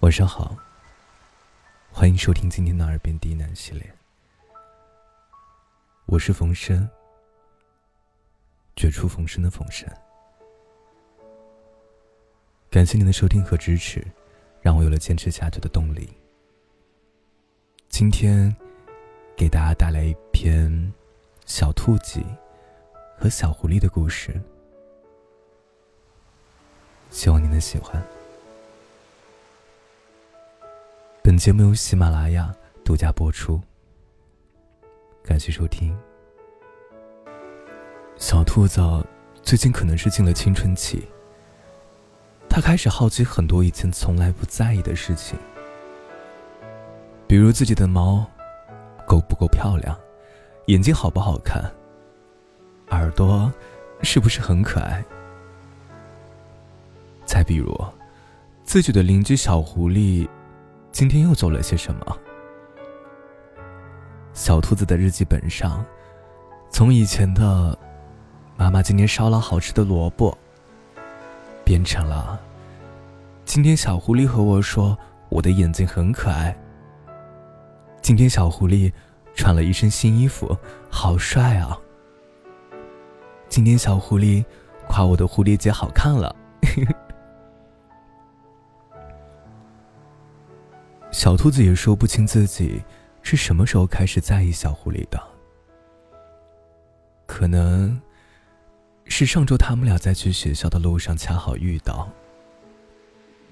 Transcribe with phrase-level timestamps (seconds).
[0.00, 0.56] 晚上好，
[1.90, 3.92] 欢迎收听今天的耳边低喃系列。
[6.06, 6.88] 我是冯生，
[8.76, 9.88] 绝处逢生的冯生。
[12.70, 14.06] 感谢您的收听和支持，
[14.62, 16.08] 让我有了坚持下去的动力。
[17.88, 18.54] 今天
[19.36, 20.94] 给大家带来一篇
[21.44, 22.22] 小兔子
[23.18, 24.40] 和小狐狸的故事，
[27.10, 28.00] 希望您能喜欢。
[31.38, 32.52] 节目由喜马拉雅
[32.84, 33.60] 独家播出，
[35.22, 35.96] 感谢收听。
[38.16, 38.80] 小兔子
[39.40, 41.06] 最近可能是进了青春期，
[42.48, 45.38] 他开始好奇很多以前从来不在意的事情，
[47.28, 48.26] 比如自己的毛
[49.06, 49.96] 够不够漂亮，
[50.66, 51.62] 眼睛好不好看，
[52.90, 53.50] 耳朵
[54.02, 55.04] 是不是很可爱，
[57.24, 57.72] 再比如
[58.64, 60.28] 自己的邻居小狐狸。
[60.90, 62.18] 今天又做了些什么？
[64.32, 65.84] 小兔子的日记本上，
[66.70, 67.76] 从以前的
[68.56, 70.36] “妈妈今天烧了好吃的萝卜”，
[71.64, 72.40] 变成了
[73.44, 74.96] “今天小狐狸和我说
[75.28, 76.56] 我的眼睛很可爱”。
[78.02, 78.92] 今天小狐狸
[79.34, 80.56] 穿了一身新衣服，
[80.88, 81.78] 好帅啊！
[83.48, 84.44] 今天小狐狸
[84.86, 86.34] 夸我的蝴蝶结好看了。
[91.28, 92.82] 小兔子也说不清自己
[93.20, 95.22] 是什么时候开始在意小狐狸的，
[97.26, 98.00] 可能
[99.04, 102.08] 是上周他们俩在去学校的路上恰好遇到，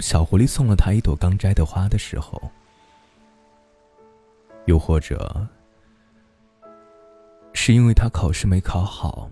[0.01, 2.51] 小狐狸送了他一朵刚摘的花的时候，
[4.65, 5.47] 又或者
[7.53, 9.31] 是因为他考试没考好，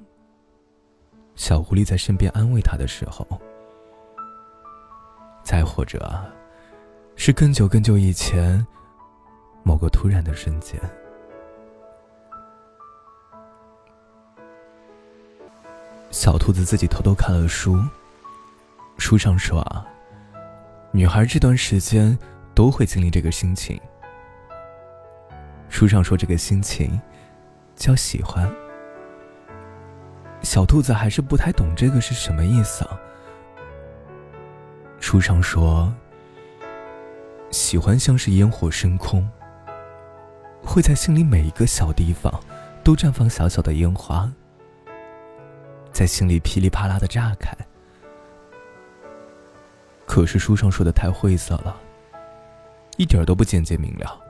[1.34, 3.26] 小狐狸在身边安慰他的时候，
[5.42, 6.22] 再或者。
[7.26, 8.66] 是更久更久以前，
[9.62, 10.78] 某个突然的瞬间。
[16.10, 17.82] 小兔子自己偷偷看了书，
[18.98, 19.86] 书上说啊，
[20.92, 22.14] 女孩这段时间
[22.54, 23.80] 都会经历这个心情。
[25.70, 27.00] 书上说这个心情
[27.74, 28.46] 叫喜欢。
[30.42, 33.00] 小兔子还是不太懂这个是什么意思啊。
[35.00, 35.90] 书上说。
[37.54, 39.30] 喜欢像是烟火升空，
[40.60, 42.42] 会在心里每一个小地方
[42.82, 44.28] 都绽放小小的烟花，
[45.92, 47.56] 在心里噼里啪啦的炸开。
[50.04, 51.80] 可是书上说的太晦涩了，
[52.96, 54.20] 一点都不简洁明了。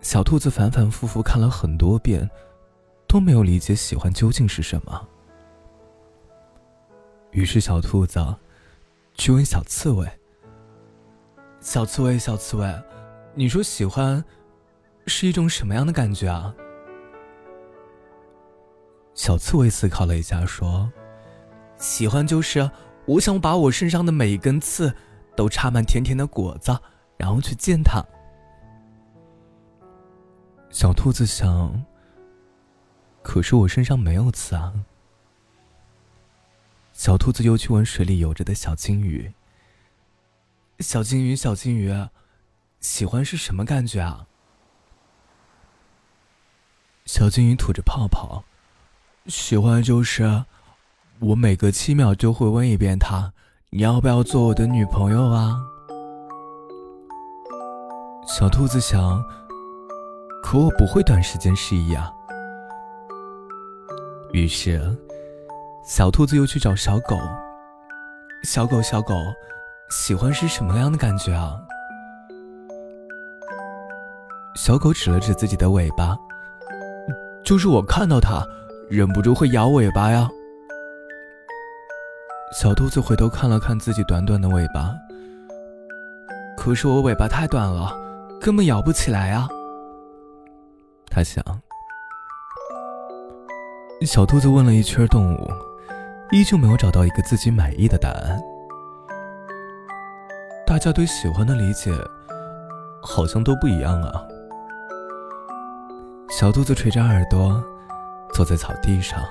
[0.00, 2.28] 小兔子反反复复看了很多遍，
[3.06, 5.08] 都没有理解喜欢究竟是什么。
[7.30, 8.18] 于是小兔子
[9.14, 10.04] 去问小刺猬。
[11.62, 12.82] 小刺猬，小刺猬，
[13.36, 14.22] 你说喜欢
[15.06, 16.52] 是一种什么样的感觉啊？
[19.14, 20.90] 小刺猬思考了一下，说
[21.78, 22.68] ：“喜欢就是
[23.06, 24.92] 我想把我身上的每一根刺
[25.36, 26.76] 都插满甜甜的果子，
[27.16, 28.04] 然后去见它。”
[30.68, 31.84] 小兔子想
[33.22, 34.72] ：“可是我身上没有刺啊。”
[36.92, 39.32] 小兔子又去问水里游着的小金鱼。
[40.82, 41.94] 小金鱼，小金鱼，
[42.80, 44.26] 喜欢是什么感觉啊？
[47.06, 48.44] 小金鱼吐着泡泡，
[49.26, 50.44] 喜欢就是
[51.20, 53.32] 我每隔七秒就会问一遍他，
[53.70, 55.56] 你要不要做我的女朋友啊？
[58.26, 59.24] 小兔子想，
[60.42, 62.12] 可我不会短时间失忆啊。
[64.32, 64.96] 于是，
[65.84, 67.18] 小兔子又去找小狗，
[68.42, 69.14] 小狗，小狗。
[69.92, 71.60] 喜欢是什么样的感觉啊？
[74.56, 76.16] 小狗指了指自己的尾巴，
[77.44, 78.42] 就是我看到它，
[78.88, 80.30] 忍不住会摇尾巴呀。
[82.58, 84.94] 小兔子回头看了看自己短短的尾巴，
[86.56, 87.94] 可是我尾巴太短了，
[88.40, 89.46] 根本摇不起来啊。
[91.10, 91.44] 他想。
[94.06, 95.50] 小兔子问了一圈动物，
[96.30, 98.40] 依旧没有找到一个自己满意的答案。
[100.72, 101.92] 大家对喜欢的理解
[103.02, 104.26] 好像都不一样啊。
[106.30, 107.62] 小兔子垂着耳朵
[108.32, 109.22] 坐在草地上，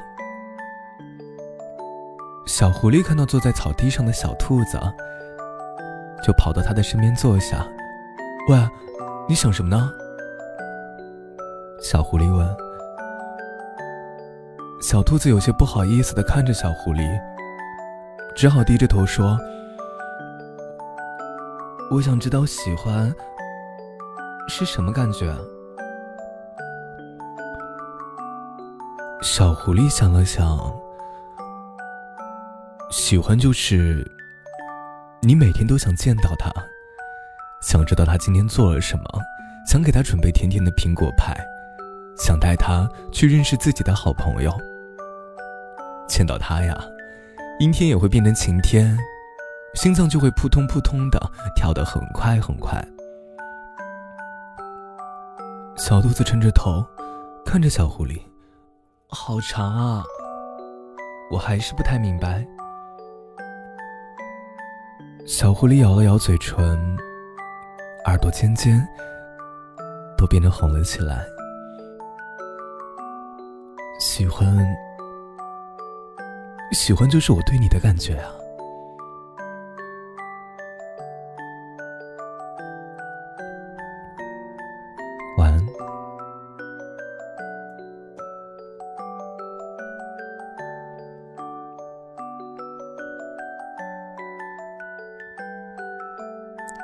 [2.45, 4.79] 小狐狸看到坐在草地上的小兔子，
[6.23, 7.65] 就跑到它的身边坐下。
[8.47, 8.69] 喂，
[9.27, 9.91] 你想什么呢？
[11.81, 12.47] 小狐狸问。
[14.79, 17.19] 小兔子有些不好意思的看着小狐狸，
[18.35, 19.35] 只好低着头说。
[21.91, 23.13] 我想知道喜欢
[24.47, 25.29] 是什么感觉。
[29.21, 30.57] 小狐狸想了想，
[32.89, 34.09] 喜欢就是
[35.21, 36.49] 你每天都想见到他，
[37.61, 39.03] 想知道他今天做了什么，
[39.67, 41.35] 想给他准备甜甜的苹果派，
[42.15, 44.57] 想带他去认识自己的好朋友。
[46.07, 46.73] 见到他呀，
[47.59, 48.97] 阴天也会变成晴天。
[49.75, 51.19] 心脏就会扑通扑通的
[51.55, 52.83] 跳得很快很快。
[55.77, 56.85] 小兔子撑着头，
[57.45, 58.21] 看着小狐狸，
[59.07, 60.03] 好长啊！
[61.31, 62.45] 我还是不太明白。
[65.25, 66.97] 小狐狸咬了咬嘴唇，
[68.05, 68.85] 耳朵尖尖，
[70.17, 71.25] 都变得红了起来。
[73.99, 74.67] 喜欢，
[76.73, 78.31] 喜欢就是我对你的感觉啊。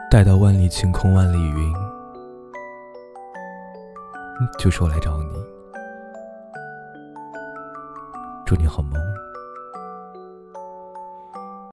[0.09, 1.74] 待到万里晴空万里云，
[4.57, 5.25] 就是我来找你。
[8.45, 8.94] 祝你好梦。